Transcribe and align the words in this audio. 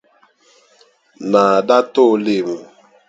Naa 1.31 1.55
daa 1.67 1.83
ti 1.93 1.99
o 2.11 2.13
leemu. 2.23 2.55